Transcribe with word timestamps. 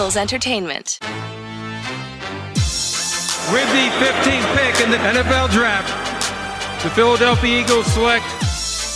Eagles 0.00 0.16
Entertainment. 0.16 0.98
With 1.02 1.12
the 3.68 3.84
15th 4.00 4.48
pick 4.56 4.80
in 4.80 4.88
the 4.90 4.96
NFL 4.96 5.50
Draft, 5.50 5.92
the 6.82 6.88
Philadelphia 6.88 7.60
Eagles 7.60 7.84
select. 7.84 8.24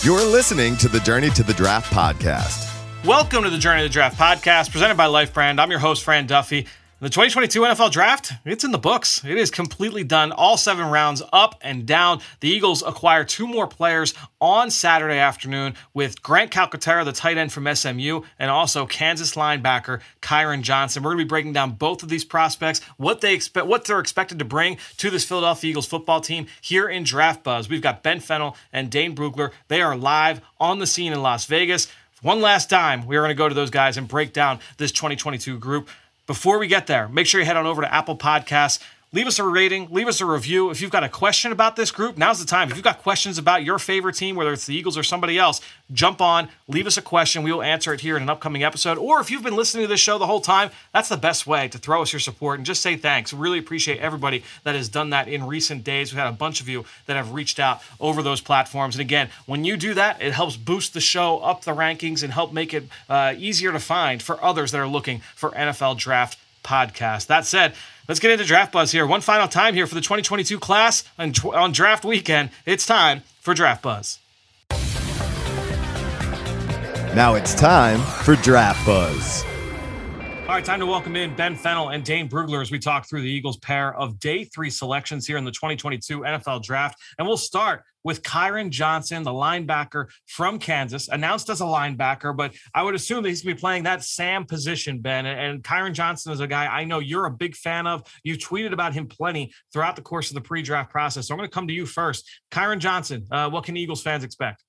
You're 0.02 0.24
listening 0.24 0.78
to 0.78 0.88
the 0.88 1.00
Journey 1.00 1.28
to 1.28 1.42
the 1.42 1.52
Draft 1.52 1.92
podcast. 1.92 2.70
Welcome 3.04 3.42
to 3.42 3.50
the 3.50 3.58
Journey 3.58 3.82
to 3.82 3.88
the 3.88 3.92
Draft 3.92 4.18
podcast, 4.18 4.70
presented 4.70 4.96
by 4.96 5.04
Life 5.04 5.34
Brand. 5.34 5.60
I'm 5.60 5.70
your 5.70 5.78
host, 5.78 6.04
Fran 6.04 6.26
Duffy. 6.26 6.66
The 7.04 7.10
2022 7.10 7.60
NFL 7.60 7.90
Draft, 7.90 8.32
it's 8.46 8.64
in 8.64 8.70
the 8.70 8.78
books. 8.78 9.22
It 9.26 9.36
is 9.36 9.50
completely 9.50 10.04
done. 10.04 10.32
All 10.32 10.56
seven 10.56 10.86
rounds 10.86 11.22
up 11.34 11.54
and 11.60 11.84
down. 11.84 12.22
The 12.40 12.48
Eagles 12.48 12.82
acquire 12.82 13.24
two 13.24 13.46
more 13.46 13.66
players 13.66 14.14
on 14.40 14.70
Saturday 14.70 15.18
afternoon 15.18 15.74
with 15.92 16.22
Grant 16.22 16.50
Calcaterra, 16.50 17.04
the 17.04 17.12
tight 17.12 17.36
end 17.36 17.52
from 17.52 17.68
SMU, 17.74 18.22
and 18.38 18.50
also 18.50 18.86
Kansas 18.86 19.34
linebacker 19.34 20.00
Kyron 20.22 20.62
Johnson. 20.62 21.02
We're 21.02 21.10
going 21.10 21.18
to 21.18 21.24
be 21.26 21.28
breaking 21.28 21.52
down 21.52 21.72
both 21.72 22.02
of 22.02 22.08
these 22.08 22.24
prospects, 22.24 22.80
what 22.96 23.20
they 23.20 23.34
expect, 23.34 23.66
what 23.66 23.84
they're 23.84 24.00
expected 24.00 24.38
to 24.38 24.46
bring 24.46 24.78
to 24.96 25.10
this 25.10 25.26
Philadelphia 25.26 25.68
Eagles 25.68 25.86
football 25.86 26.22
team 26.22 26.46
here 26.62 26.88
in 26.88 27.04
Draft 27.04 27.44
Buzz. 27.44 27.68
We've 27.68 27.82
got 27.82 28.02
Ben 28.02 28.20
Fennell 28.20 28.56
and 28.72 28.90
Dane 28.90 29.14
Brugler. 29.14 29.50
They 29.68 29.82
are 29.82 29.94
live 29.94 30.40
on 30.58 30.78
the 30.78 30.86
scene 30.86 31.12
in 31.12 31.20
Las 31.20 31.44
Vegas. 31.44 31.86
One 32.22 32.40
last 32.40 32.70
time, 32.70 33.04
we 33.04 33.18
are 33.18 33.20
going 33.20 33.28
to 33.28 33.34
go 33.34 33.50
to 33.50 33.54
those 33.54 33.68
guys 33.68 33.98
and 33.98 34.08
break 34.08 34.32
down 34.32 34.60
this 34.78 34.92
2022 34.92 35.58
group. 35.58 35.90
Before 36.26 36.58
we 36.58 36.68
get 36.68 36.86
there, 36.86 37.06
make 37.08 37.26
sure 37.26 37.40
you 37.40 37.46
head 37.46 37.56
on 37.56 37.66
over 37.66 37.82
to 37.82 37.92
Apple 37.92 38.16
Podcasts. 38.16 38.78
Leave 39.14 39.28
us 39.28 39.38
a 39.38 39.44
rating, 39.44 39.86
leave 39.92 40.08
us 40.08 40.20
a 40.20 40.26
review. 40.26 40.70
If 40.70 40.80
you've 40.80 40.90
got 40.90 41.04
a 41.04 41.08
question 41.08 41.52
about 41.52 41.76
this 41.76 41.92
group, 41.92 42.18
now's 42.18 42.40
the 42.40 42.44
time. 42.44 42.68
If 42.68 42.74
you've 42.74 42.82
got 42.82 43.00
questions 43.00 43.38
about 43.38 43.62
your 43.62 43.78
favorite 43.78 44.16
team, 44.16 44.34
whether 44.34 44.52
it's 44.52 44.66
the 44.66 44.74
Eagles 44.74 44.98
or 44.98 45.04
somebody 45.04 45.38
else, 45.38 45.60
jump 45.92 46.20
on, 46.20 46.48
leave 46.66 46.88
us 46.88 46.96
a 46.96 47.02
question. 47.02 47.44
We 47.44 47.52
will 47.52 47.62
answer 47.62 47.94
it 47.94 48.00
here 48.00 48.16
in 48.16 48.24
an 48.24 48.28
upcoming 48.28 48.64
episode. 48.64 48.98
Or 48.98 49.20
if 49.20 49.30
you've 49.30 49.44
been 49.44 49.54
listening 49.54 49.84
to 49.84 49.88
this 49.88 50.00
show 50.00 50.18
the 50.18 50.26
whole 50.26 50.40
time, 50.40 50.72
that's 50.92 51.08
the 51.08 51.16
best 51.16 51.46
way 51.46 51.68
to 51.68 51.78
throw 51.78 52.02
us 52.02 52.12
your 52.12 52.18
support 52.18 52.58
and 52.58 52.66
just 52.66 52.82
say 52.82 52.96
thanks. 52.96 53.32
Really 53.32 53.60
appreciate 53.60 54.00
everybody 54.00 54.42
that 54.64 54.74
has 54.74 54.88
done 54.88 55.10
that 55.10 55.28
in 55.28 55.46
recent 55.46 55.84
days. 55.84 56.12
We've 56.12 56.18
had 56.18 56.28
a 56.28 56.32
bunch 56.32 56.60
of 56.60 56.68
you 56.68 56.84
that 57.06 57.14
have 57.14 57.32
reached 57.32 57.60
out 57.60 57.82
over 58.00 58.20
those 58.20 58.40
platforms. 58.40 58.96
And 58.96 59.00
again, 59.00 59.28
when 59.46 59.64
you 59.64 59.76
do 59.76 59.94
that, 59.94 60.20
it 60.20 60.32
helps 60.32 60.56
boost 60.56 60.92
the 60.92 61.00
show 61.00 61.38
up 61.38 61.62
the 61.62 61.70
rankings 61.70 62.24
and 62.24 62.32
help 62.32 62.52
make 62.52 62.74
it 62.74 62.88
uh, 63.08 63.34
easier 63.38 63.70
to 63.70 63.78
find 63.78 64.20
for 64.20 64.42
others 64.42 64.72
that 64.72 64.80
are 64.80 64.88
looking 64.88 65.20
for 65.36 65.52
NFL 65.52 65.98
draft 65.98 66.36
podcast. 66.64 67.28
That 67.28 67.46
said, 67.46 67.74
let's 68.08 68.18
get 68.18 68.32
into 68.32 68.44
draft 68.44 68.72
buzz 68.72 68.90
here. 68.90 69.06
One 69.06 69.20
final 69.20 69.46
time 69.46 69.74
here 69.74 69.86
for 69.86 69.94
the 69.94 70.00
2022 70.00 70.58
class 70.58 71.04
on, 71.18 71.32
on 71.54 71.70
draft 71.70 72.04
weekend. 72.04 72.50
It's 72.66 72.84
time 72.86 73.22
for 73.40 73.54
draft 73.54 73.82
buzz. 73.82 74.18
Now 77.14 77.34
it's 77.36 77.54
time 77.54 78.00
for 78.00 78.34
draft 78.34 78.84
buzz. 78.84 79.44
All 80.44 80.50
right, 80.50 80.64
time 80.64 80.80
to 80.80 80.86
welcome 80.86 81.16
in 81.16 81.34
Ben 81.36 81.56
Fennell 81.56 81.90
and 81.90 82.04
Dane 82.04 82.28
Brugler 82.28 82.60
as 82.60 82.70
we 82.70 82.78
talk 82.78 83.08
through 83.08 83.22
the 83.22 83.30
Eagles' 83.30 83.56
pair 83.58 83.94
of 83.94 84.18
day 84.18 84.44
three 84.44 84.68
selections 84.68 85.26
here 85.26 85.36
in 85.36 85.44
the 85.44 85.50
2022 85.50 86.20
NFL 86.20 86.62
Draft. 86.62 86.98
And 87.18 87.26
we'll 87.26 87.36
start 87.36 87.82
with 88.04 88.22
Kyron 88.22 88.70
Johnson, 88.70 89.22
the 89.22 89.30
linebacker 89.30 90.06
from 90.26 90.58
Kansas, 90.58 91.08
announced 91.08 91.48
as 91.48 91.60
a 91.60 91.64
linebacker, 91.64 92.36
but 92.36 92.54
I 92.74 92.82
would 92.82 92.94
assume 92.94 93.22
that 93.22 93.30
he's 93.30 93.42
going 93.42 93.52
to 93.52 93.56
be 93.56 93.60
playing 93.60 93.82
that 93.84 94.04
Sam 94.04 94.44
position, 94.44 95.00
Ben. 95.00 95.26
And 95.26 95.62
Kyron 95.62 95.92
Johnson 95.92 96.32
is 96.32 96.40
a 96.40 96.46
guy 96.46 96.66
I 96.66 96.84
know 96.84 96.98
you're 96.98 97.26
a 97.26 97.30
big 97.30 97.56
fan 97.56 97.86
of. 97.86 98.02
You 98.22 98.36
tweeted 98.36 98.72
about 98.72 98.92
him 98.92 99.06
plenty 99.06 99.52
throughout 99.72 99.96
the 99.96 100.02
course 100.02 100.30
of 100.30 100.34
the 100.34 100.40
pre 100.40 100.62
draft 100.62 100.90
process. 100.90 101.28
So 101.28 101.34
I'm 101.34 101.38
going 101.38 101.48
to 101.48 101.54
come 101.54 101.66
to 101.66 101.74
you 101.74 101.86
first. 101.86 102.28
Kyron 102.50 102.78
Johnson, 102.78 103.26
uh, 103.30 103.48
what 103.50 103.64
can 103.64 103.76
Eagles 103.76 104.02
fans 104.02 104.24
expect? 104.24 104.62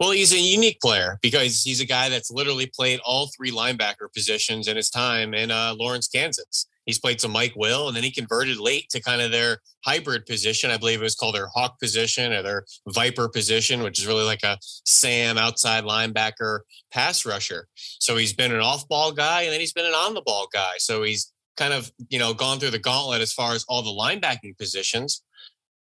Well, 0.00 0.12
he's 0.12 0.32
a 0.32 0.38
unique 0.38 0.80
player 0.80 1.18
because 1.22 1.62
he's 1.62 1.80
a 1.80 1.84
guy 1.84 2.08
that's 2.08 2.30
literally 2.30 2.70
played 2.72 3.00
all 3.04 3.30
three 3.36 3.50
linebacker 3.50 4.12
positions 4.14 4.68
in 4.68 4.76
his 4.76 4.90
time 4.90 5.34
in 5.34 5.50
uh, 5.50 5.74
Lawrence, 5.76 6.08
Kansas. 6.08 6.67
He's 6.88 6.98
played 6.98 7.20
some 7.20 7.32
Mike 7.32 7.52
Will, 7.54 7.86
and 7.86 7.94
then 7.94 8.02
he 8.02 8.10
converted 8.10 8.56
late 8.56 8.88
to 8.88 9.02
kind 9.02 9.20
of 9.20 9.30
their 9.30 9.58
hybrid 9.84 10.24
position. 10.24 10.70
I 10.70 10.78
believe 10.78 11.00
it 11.00 11.04
was 11.04 11.14
called 11.14 11.34
their 11.34 11.48
Hawk 11.48 11.78
position 11.78 12.32
or 12.32 12.42
their 12.42 12.64
Viper 12.88 13.28
position, 13.28 13.82
which 13.82 13.98
is 13.98 14.06
really 14.06 14.24
like 14.24 14.42
a 14.42 14.56
Sam 14.62 15.36
outside 15.36 15.84
linebacker 15.84 16.60
pass 16.90 17.26
rusher. 17.26 17.68
So 17.74 18.16
he's 18.16 18.32
been 18.32 18.54
an 18.54 18.60
off 18.60 18.88
ball 18.88 19.12
guy, 19.12 19.42
and 19.42 19.52
then 19.52 19.60
he's 19.60 19.74
been 19.74 19.84
an 19.84 19.92
on 19.92 20.14
the 20.14 20.22
ball 20.22 20.48
guy. 20.50 20.76
So 20.78 21.02
he's 21.02 21.30
kind 21.58 21.74
of 21.74 21.92
you 22.08 22.18
know 22.18 22.32
gone 22.32 22.58
through 22.58 22.70
the 22.70 22.78
gauntlet 22.78 23.20
as 23.20 23.34
far 23.34 23.52
as 23.52 23.66
all 23.68 23.82
the 23.82 23.90
linebacking 23.90 24.56
positions. 24.56 25.22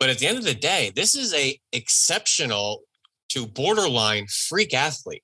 But 0.00 0.10
at 0.10 0.18
the 0.18 0.26
end 0.26 0.38
of 0.38 0.44
the 0.44 0.54
day, 0.54 0.90
this 0.96 1.14
is 1.14 1.32
a 1.32 1.60
exceptional 1.72 2.80
to 3.28 3.46
borderline 3.46 4.26
freak 4.26 4.74
athlete. 4.74 5.22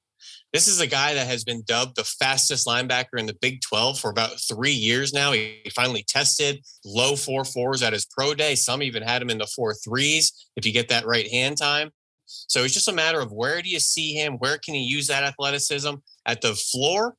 This 0.55 0.69
is 0.69 0.79
a 0.79 0.87
guy 0.87 1.15
that 1.15 1.27
has 1.27 1.43
been 1.43 1.65
dubbed 1.67 1.97
the 1.97 2.05
fastest 2.05 2.65
linebacker 2.65 3.19
in 3.19 3.27
the 3.27 3.35
Big 3.35 3.61
12 3.61 3.99
for 3.99 4.09
about 4.09 4.39
three 4.39 4.71
years 4.71 5.13
now. 5.13 5.33
He 5.33 5.61
finally 5.75 6.05
tested 6.07 6.65
low 6.85 7.17
four 7.17 7.45
fours 7.45 7.83
at 7.83 7.93
his 7.93 8.07
pro 8.07 8.35
day. 8.35 8.55
Some 8.55 8.81
even 8.81 9.03
had 9.03 9.21
him 9.21 9.31
in 9.31 9.39
the 9.39 9.49
four 9.49 9.75
threes 9.75 10.33
if 10.55 10.65
you 10.65 10.73
get 10.73 10.89
that 10.91 11.07
right 11.07 11.29
hand 11.29 11.59
time. 11.59 11.91
So 12.27 12.63
it's 12.63 12.73
just 12.73 12.87
a 12.87 12.93
matter 12.93 13.19
of 13.19 13.33
where 13.33 13.63
do 13.63 13.69
you 13.69 13.81
see 13.81 14.15
him? 14.15 14.35
Where 14.35 14.57
can 14.59 14.75
he 14.75 14.85
use 14.85 15.09
that 15.09 15.25
athleticism 15.25 15.95
at 16.25 16.41
the 16.41 16.55
floor? 16.55 17.17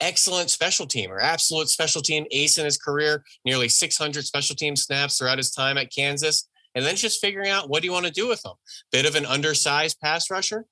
Excellent 0.00 0.48
special 0.48 0.86
teamer, 0.86 1.20
absolute 1.20 1.68
special 1.68 2.00
team 2.00 2.24
ace 2.30 2.56
in 2.56 2.64
his 2.64 2.78
career, 2.78 3.22
nearly 3.44 3.68
600 3.68 4.24
special 4.24 4.56
team 4.56 4.74
snaps 4.74 5.18
throughout 5.18 5.36
his 5.36 5.50
time 5.50 5.76
at 5.76 5.92
Kansas 5.94 6.48
and 6.74 6.84
then 6.84 6.96
just 6.96 7.20
figuring 7.20 7.50
out 7.50 7.68
what 7.68 7.82
do 7.82 7.86
you 7.86 7.92
want 7.92 8.06
to 8.06 8.12
do 8.12 8.28
with 8.28 8.42
them. 8.42 8.54
Bit 8.92 9.06
of 9.06 9.14
an 9.14 9.26
undersized 9.26 10.00
pass 10.00 10.30
rusher, 10.30 10.64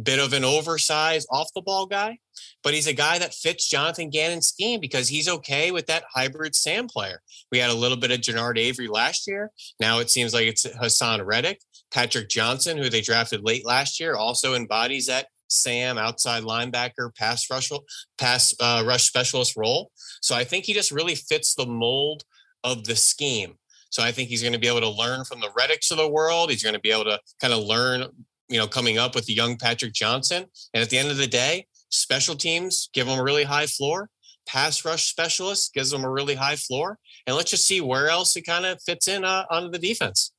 bit 0.00 0.18
of 0.18 0.32
an 0.32 0.44
oversized 0.44 1.28
off 1.30 1.48
the 1.54 1.62
ball 1.62 1.86
guy, 1.86 2.18
but 2.62 2.74
he's 2.74 2.86
a 2.86 2.92
guy 2.92 3.18
that 3.18 3.34
fits 3.34 3.68
Jonathan 3.68 4.10
Gannon's 4.10 4.48
scheme 4.48 4.80
because 4.80 5.08
he's 5.08 5.28
okay 5.28 5.70
with 5.70 5.86
that 5.86 6.04
hybrid 6.14 6.54
Sam 6.54 6.86
player. 6.88 7.20
We 7.50 7.58
had 7.58 7.70
a 7.70 7.74
little 7.74 7.98
bit 7.98 8.10
of 8.10 8.20
Genard 8.20 8.58
Avery 8.58 8.88
last 8.88 9.26
year. 9.26 9.50
Now 9.80 9.98
it 9.98 10.10
seems 10.10 10.34
like 10.34 10.46
it's 10.46 10.66
Haason 10.66 11.24
Reddick. 11.24 11.60
Patrick 11.92 12.28
Johnson, 12.28 12.78
who 12.78 12.88
they 12.88 13.00
drafted 13.00 13.42
late 13.42 13.66
last 13.66 13.98
year, 13.98 14.14
also 14.14 14.54
embodies 14.54 15.06
that 15.06 15.26
Sam 15.48 15.98
outside 15.98 16.44
linebacker 16.44 17.14
pass 17.14 17.50
rush 17.50 17.70
pass 18.16 18.54
uh, 18.60 18.84
rush 18.86 19.04
specialist 19.04 19.56
role. 19.56 19.90
So 20.22 20.34
I 20.34 20.44
think 20.44 20.64
he 20.64 20.72
just 20.72 20.92
really 20.92 21.16
fits 21.16 21.54
the 21.54 21.66
mold 21.66 22.22
of 22.62 22.84
the 22.84 22.96
scheme. 22.96 23.54
So 23.90 24.02
I 24.02 24.12
think 24.12 24.28
he's 24.28 24.42
going 24.42 24.52
to 24.52 24.58
be 24.58 24.68
able 24.68 24.80
to 24.80 24.88
learn 24.88 25.24
from 25.24 25.40
the 25.40 25.48
Reddicks 25.48 25.90
of 25.90 25.98
the 25.98 26.08
world. 26.08 26.50
He's 26.50 26.62
going 26.62 26.74
to 26.74 26.80
be 26.80 26.92
able 26.92 27.04
to 27.04 27.20
kind 27.40 27.52
of 27.52 27.60
learn, 27.64 28.06
you 28.48 28.58
know, 28.58 28.66
coming 28.66 28.98
up 28.98 29.14
with 29.14 29.26
the 29.26 29.34
young 29.34 29.56
Patrick 29.56 29.92
Johnson. 29.92 30.46
And 30.72 30.82
at 30.82 30.90
the 30.90 30.98
end 30.98 31.10
of 31.10 31.16
the 31.16 31.26
day, 31.26 31.66
special 31.90 32.36
teams 32.36 32.88
give 32.92 33.06
him 33.06 33.18
a 33.18 33.22
really 33.22 33.44
high 33.44 33.66
floor. 33.66 34.08
Pass 34.46 34.84
rush 34.84 35.10
specialist 35.10 35.74
gives 35.74 35.92
him 35.92 36.04
a 36.04 36.10
really 36.10 36.34
high 36.34 36.56
floor. 36.56 36.98
And 37.26 37.36
let's 37.36 37.50
just 37.50 37.66
see 37.66 37.80
where 37.80 38.08
else 38.08 38.32
he 38.34 38.42
kind 38.42 38.64
of 38.64 38.82
fits 38.82 39.06
in 39.06 39.24
uh, 39.24 39.44
onto 39.50 39.70
the 39.70 39.78
defense. 39.78 40.32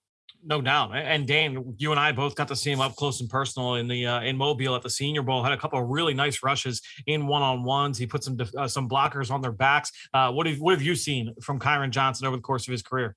No 0.43 0.59
doubt. 0.59 0.95
And 0.95 1.27
Dane, 1.27 1.75
you 1.77 1.91
and 1.91 1.99
I 1.99 2.11
both 2.11 2.33
got 2.33 2.47
to 2.47 2.55
see 2.55 2.71
him 2.71 2.81
up 2.81 2.95
close 2.95 3.21
and 3.21 3.29
personal 3.29 3.75
in 3.75 3.87
the 3.87 4.07
uh, 4.07 4.21
in 4.21 4.35
Mobile 4.35 4.75
at 4.75 4.81
the 4.81 4.89
Senior 4.89 5.21
Bowl. 5.21 5.43
Had 5.43 5.51
a 5.51 5.57
couple 5.57 5.79
of 5.79 5.87
really 5.87 6.15
nice 6.15 6.41
rushes 6.41 6.81
in 7.05 7.27
one 7.27 7.43
on 7.43 7.63
ones. 7.63 7.97
He 7.97 8.07
put 8.07 8.23
some 8.23 8.37
uh, 8.57 8.67
some 8.67 8.89
blockers 8.89 9.29
on 9.29 9.41
their 9.41 9.51
backs. 9.51 9.91
Uh, 10.13 10.31
what 10.31 10.47
have 10.47 10.59
what 10.59 10.73
have 10.73 10.81
you 10.81 10.95
seen 10.95 11.35
from 11.43 11.59
Kyron 11.59 11.91
Johnson 11.91 12.25
over 12.25 12.37
the 12.37 12.41
course 12.41 12.67
of 12.67 12.71
his 12.71 12.81
career? 12.81 13.15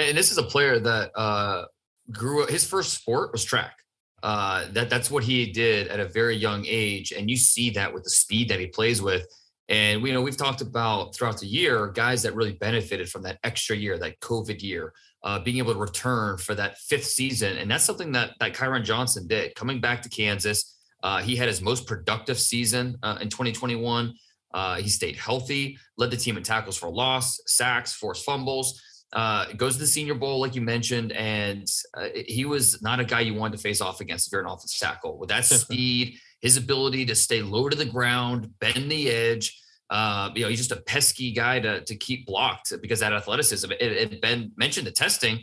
And 0.00 0.16
this 0.16 0.32
is 0.32 0.38
a 0.38 0.42
player 0.42 0.78
that 0.78 1.10
uh, 1.14 1.64
grew 2.10 2.42
up. 2.42 2.50
His 2.50 2.66
first 2.66 2.94
sport 2.94 3.32
was 3.32 3.44
track. 3.44 3.76
Uh, 4.22 4.66
that 4.72 4.90
that's 4.90 5.10
what 5.10 5.24
he 5.24 5.46
did 5.46 5.88
at 5.88 6.00
a 6.00 6.04
very 6.06 6.36
young 6.36 6.64
age, 6.66 7.12
and 7.12 7.30
you 7.30 7.36
see 7.36 7.70
that 7.70 7.92
with 7.92 8.04
the 8.04 8.10
speed 8.10 8.48
that 8.48 8.60
he 8.60 8.66
plays 8.66 9.00
with. 9.00 9.26
And 9.68 10.02
we 10.02 10.10
you 10.10 10.14
know 10.14 10.20
we've 10.20 10.36
talked 10.36 10.60
about 10.60 11.14
throughout 11.14 11.38
the 11.38 11.46
year 11.46 11.88
guys 11.88 12.22
that 12.22 12.34
really 12.34 12.52
benefited 12.52 13.08
from 13.08 13.22
that 13.22 13.38
extra 13.44 13.76
year, 13.76 13.98
that 13.98 14.20
COVID 14.20 14.62
year, 14.62 14.92
uh, 15.22 15.38
being 15.38 15.58
able 15.58 15.72
to 15.72 15.78
return 15.78 16.36
for 16.38 16.54
that 16.54 16.78
fifth 16.78 17.06
season, 17.06 17.56
and 17.56 17.70
that's 17.70 17.84
something 17.84 18.12
that 18.12 18.32
that 18.40 18.54
Kyron 18.54 18.84
Johnson 18.84 19.26
did. 19.26 19.54
Coming 19.54 19.80
back 19.80 20.02
to 20.02 20.08
Kansas, 20.08 20.76
uh, 21.02 21.22
he 21.22 21.36
had 21.36 21.48
his 21.48 21.62
most 21.62 21.86
productive 21.86 22.38
season 22.38 22.98
uh, 23.02 23.18
in 23.20 23.28
2021. 23.28 24.14
Uh, 24.52 24.76
he 24.76 24.88
stayed 24.88 25.16
healthy, 25.16 25.78
led 25.96 26.10
the 26.10 26.16
team 26.16 26.36
in 26.36 26.42
tackles 26.42 26.76
for 26.76 26.90
loss, 26.90 27.40
sacks, 27.46 27.92
forced 27.92 28.24
fumbles 28.24 28.82
uh, 29.12 29.52
goes 29.56 29.74
to 29.74 29.80
the 29.80 29.86
Senior 29.86 30.14
Bowl, 30.14 30.40
like 30.40 30.54
you 30.54 30.60
mentioned, 30.60 31.12
and 31.12 31.66
uh, 31.94 32.08
he 32.14 32.44
was 32.44 32.80
not 32.82 33.00
a 33.00 33.04
guy 33.04 33.20
you 33.20 33.34
wanted 33.34 33.56
to 33.56 33.62
face 33.62 33.80
off 33.80 34.00
against 34.00 34.28
if 34.28 34.32
you're 34.32 34.40
an 34.40 34.46
offensive 34.46 34.78
tackle. 34.78 35.18
With 35.18 35.30
that 35.30 35.44
speed, 35.46 36.18
his 36.40 36.56
ability 36.56 37.06
to 37.06 37.14
stay 37.14 37.42
low 37.42 37.68
to 37.68 37.76
the 37.76 37.84
ground, 37.84 38.58
bend 38.60 38.90
the 38.90 39.10
edge, 39.10 39.60
uh, 39.90 40.30
you 40.36 40.42
know, 40.42 40.48
he's 40.48 40.60
just 40.60 40.72
a 40.72 40.82
pesky 40.82 41.32
guy 41.32 41.58
to, 41.58 41.80
to 41.82 41.96
keep 41.96 42.24
blocked 42.24 42.72
because 42.80 43.00
that 43.00 43.12
athleticism. 43.12 43.72
It, 43.72 43.82
it 43.82 44.22
Ben 44.22 44.52
mentioned 44.56 44.86
the 44.86 44.92
testing. 44.92 45.40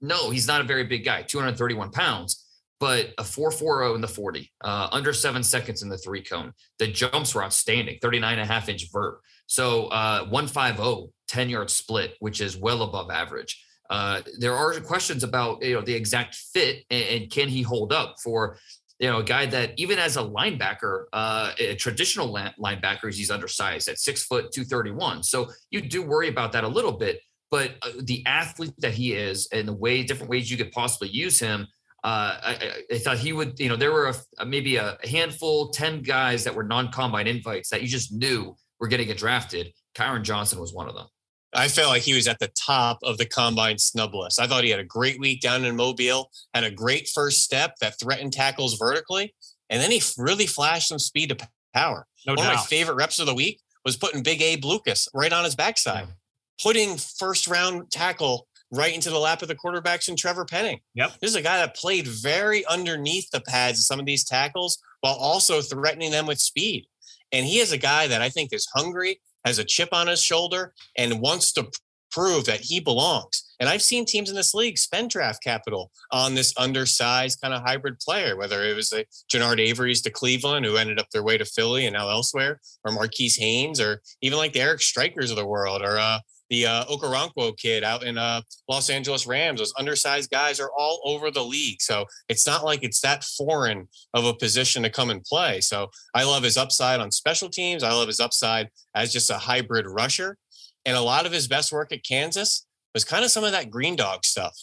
No, 0.00 0.30
he's 0.30 0.48
not 0.48 0.60
a 0.60 0.64
very 0.64 0.84
big 0.84 1.04
guy, 1.04 1.22
231 1.22 1.92
pounds, 1.92 2.43
but 2.84 3.14
a 3.16 3.24
440 3.24 3.94
in 3.94 4.02
the 4.02 4.06
40, 4.06 4.52
uh, 4.62 4.88
under 4.92 5.14
seven 5.14 5.42
seconds 5.42 5.82
in 5.82 5.88
the 5.88 5.96
three 5.96 6.22
cone. 6.22 6.52
The 6.78 6.86
jumps 6.86 7.34
were 7.34 7.42
outstanding, 7.42 7.96
39 8.02 8.32
and 8.32 8.42
a 8.42 8.44
half 8.44 8.68
inch 8.68 8.92
vert. 8.92 9.20
So 9.46 9.86
uh, 9.86 10.26
150 10.26 11.10
10 11.26 11.48
yard 11.48 11.70
split, 11.70 12.12
which 12.20 12.42
is 12.42 12.58
well 12.58 12.82
above 12.82 13.10
average. 13.10 13.64
Uh, 13.88 14.20
there 14.38 14.54
are 14.54 14.78
questions 14.80 15.24
about 15.24 15.64
you 15.64 15.72
know 15.72 15.80
the 15.80 15.94
exact 15.94 16.34
fit 16.34 16.84
and, 16.90 17.04
and, 17.04 17.30
can 17.30 17.48
he 17.48 17.62
hold 17.62 17.90
up 17.90 18.16
for 18.22 18.58
you 18.98 19.10
know, 19.10 19.20
a 19.20 19.24
guy 19.24 19.46
that 19.46 19.72
even 19.78 19.98
as 19.98 20.18
a 20.18 20.22
linebacker, 20.22 21.04
uh, 21.14 21.52
a 21.58 21.76
traditional 21.76 22.34
linebacker, 22.34 23.14
he's 23.14 23.30
undersized 23.30 23.88
at 23.88 23.98
six 23.98 24.24
foot 24.24 24.52
two 24.52 24.64
thirty 24.64 24.90
one. 24.90 25.22
So 25.22 25.48
you 25.70 25.80
do 25.80 26.02
worry 26.02 26.28
about 26.28 26.52
that 26.52 26.64
a 26.64 26.68
little 26.68 26.92
bit. 26.92 27.18
But 27.50 27.76
uh, 27.80 27.92
the 28.02 28.22
athlete 28.26 28.74
that 28.78 28.92
he 28.92 29.14
is, 29.14 29.48
and 29.52 29.66
the 29.66 29.72
way 29.72 30.02
different 30.02 30.28
ways 30.28 30.50
you 30.50 30.58
could 30.58 30.70
possibly 30.70 31.08
use 31.08 31.40
him, 31.40 31.66
uh, 32.04 32.36
I, 32.42 32.72
I, 32.92 32.98
thought 32.98 33.16
he 33.16 33.32
would. 33.32 33.58
You 33.58 33.70
know, 33.70 33.76
there 33.76 33.90
were 33.90 34.12
a, 34.38 34.44
maybe 34.44 34.76
a 34.76 34.98
handful, 35.04 35.70
ten 35.70 36.02
guys 36.02 36.44
that 36.44 36.54
were 36.54 36.62
non 36.62 36.92
combine 36.92 37.26
invites 37.26 37.70
that 37.70 37.80
you 37.80 37.88
just 37.88 38.12
knew 38.12 38.54
were 38.78 38.88
going 38.88 38.98
to 38.98 39.06
get 39.06 39.16
drafted. 39.16 39.72
Kyron 39.96 40.22
Johnson 40.22 40.60
was 40.60 40.74
one 40.74 40.86
of 40.86 40.94
them. 40.94 41.06
I 41.54 41.68
felt 41.68 41.88
like 41.88 42.02
he 42.02 42.14
was 42.14 42.28
at 42.28 42.40
the 42.40 42.48
top 42.48 42.98
of 43.02 43.16
the 43.16 43.24
combine 43.24 43.78
snub 43.78 44.14
list. 44.14 44.38
I 44.38 44.46
thought 44.46 44.64
he 44.64 44.70
had 44.70 44.80
a 44.80 44.84
great 44.84 45.18
week 45.18 45.40
down 45.40 45.64
in 45.64 45.76
Mobile, 45.76 46.30
had 46.52 46.64
a 46.64 46.70
great 46.70 47.08
first 47.08 47.42
step 47.42 47.76
that 47.80 47.98
threatened 47.98 48.34
tackles 48.34 48.74
vertically, 48.74 49.34
and 49.70 49.80
then 49.80 49.90
he 49.90 50.02
really 50.18 50.46
flashed 50.46 50.88
some 50.88 50.98
speed 50.98 51.30
to 51.30 51.48
power. 51.72 52.06
No 52.26 52.32
One 52.32 52.44
doubt. 52.44 52.54
of 52.54 52.56
my 52.56 52.62
favorite 52.64 52.96
reps 52.96 53.18
of 53.18 53.26
the 53.26 53.34
week 53.34 53.60
was 53.84 53.96
putting 53.96 54.22
Big 54.22 54.42
Abe 54.42 54.64
Lucas 54.64 55.08
right 55.14 55.32
on 55.32 55.44
his 55.44 55.54
backside, 55.54 56.08
yeah. 56.08 56.14
putting 56.62 56.96
first 56.96 57.46
round 57.46 57.90
tackle 57.90 58.46
right 58.76 58.94
into 58.94 59.10
the 59.10 59.18
lap 59.18 59.42
of 59.42 59.48
the 59.48 59.54
quarterbacks 59.54 60.08
and 60.08 60.18
Trevor 60.18 60.44
Penning. 60.44 60.80
Yep. 60.94 61.18
This 61.20 61.30
is 61.30 61.36
a 61.36 61.42
guy 61.42 61.58
that 61.58 61.76
played 61.76 62.06
very 62.06 62.64
underneath 62.66 63.30
the 63.30 63.40
pads 63.40 63.78
of 63.78 63.84
some 63.84 64.00
of 64.00 64.06
these 64.06 64.24
tackles 64.24 64.78
while 65.00 65.14
also 65.14 65.60
threatening 65.60 66.10
them 66.10 66.26
with 66.26 66.40
speed. 66.40 66.86
And 67.32 67.46
he 67.46 67.58
is 67.58 67.72
a 67.72 67.78
guy 67.78 68.06
that 68.06 68.22
I 68.22 68.28
think 68.28 68.52
is 68.52 68.68
hungry 68.74 69.20
has 69.44 69.58
a 69.58 69.64
chip 69.64 69.90
on 69.92 70.06
his 70.06 70.22
shoulder 70.22 70.72
and 70.96 71.20
wants 71.20 71.52
to 71.52 71.68
prove 72.10 72.44
that 72.44 72.60
he 72.60 72.78
belongs. 72.78 73.54
And 73.58 73.68
I've 73.68 73.82
seen 73.82 74.04
teams 74.04 74.30
in 74.30 74.36
this 74.36 74.54
league 74.54 74.78
spend 74.78 75.10
draft 75.10 75.42
capital 75.42 75.90
on 76.12 76.34
this 76.34 76.54
undersized 76.56 77.40
kind 77.40 77.52
of 77.52 77.62
hybrid 77.62 77.98
player, 77.98 78.36
whether 78.36 78.64
it 78.64 78.76
was 78.76 78.92
like 78.92 79.08
Genard 79.32 79.58
Avery's 79.58 80.00
to 80.02 80.10
Cleveland, 80.10 80.64
who 80.64 80.76
ended 80.76 81.00
up 81.00 81.10
their 81.10 81.24
way 81.24 81.36
to 81.38 81.44
Philly 81.44 81.86
and 81.86 81.94
now 81.94 82.08
elsewhere, 82.08 82.60
or 82.84 82.92
Marquis 82.92 83.32
Haynes, 83.38 83.80
or 83.80 84.00
even 84.22 84.38
like 84.38 84.52
the 84.52 84.60
Eric 84.60 84.80
Strikers 84.80 85.30
of 85.30 85.36
the 85.36 85.46
world, 85.46 85.82
or 85.82 85.98
uh, 85.98 86.18
the 86.50 86.66
uh, 86.66 86.84
Okoronkwo 86.84 87.56
kid 87.56 87.84
out 87.84 88.04
in 88.04 88.18
uh, 88.18 88.42
Los 88.68 88.90
Angeles 88.90 89.26
Rams. 89.26 89.60
Those 89.60 89.72
undersized 89.78 90.30
guys 90.30 90.60
are 90.60 90.70
all 90.76 91.00
over 91.04 91.30
the 91.30 91.44
league. 91.44 91.80
So 91.80 92.04
it's 92.28 92.46
not 92.46 92.64
like 92.64 92.82
it's 92.82 93.00
that 93.00 93.24
foreign 93.24 93.88
of 94.12 94.24
a 94.24 94.34
position 94.34 94.82
to 94.82 94.90
come 94.90 95.10
and 95.10 95.24
play. 95.24 95.60
So 95.60 95.90
I 96.14 96.24
love 96.24 96.42
his 96.42 96.56
upside 96.56 97.00
on 97.00 97.10
special 97.10 97.48
teams. 97.48 97.82
I 97.82 97.92
love 97.92 98.08
his 98.08 98.20
upside 98.20 98.68
as 98.94 99.12
just 99.12 99.30
a 99.30 99.38
hybrid 99.38 99.86
rusher. 99.86 100.36
And 100.84 100.96
a 100.96 101.00
lot 101.00 101.26
of 101.26 101.32
his 101.32 101.48
best 101.48 101.72
work 101.72 101.92
at 101.92 102.04
Kansas 102.04 102.66
was 102.92 103.04
kind 103.04 103.24
of 103.24 103.30
some 103.30 103.44
of 103.44 103.52
that 103.52 103.70
green 103.70 103.96
dog 103.96 104.24
stuff 104.24 104.56